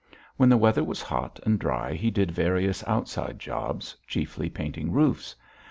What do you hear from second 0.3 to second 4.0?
When the weather was hot and dry he did various outside jobs,